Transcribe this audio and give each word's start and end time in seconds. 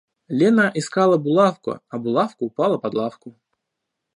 Лена 0.37 0.63
искала 0.81 1.17
булавку, 1.27 1.75
а 1.97 1.99
булавка 2.07 2.41
упала 2.51 2.77
под 2.87 2.93
лавку. 3.03 3.37